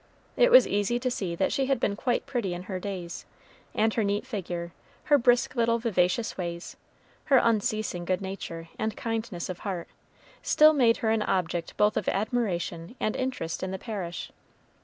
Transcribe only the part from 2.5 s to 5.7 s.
in her days; and her neat figure, her brisk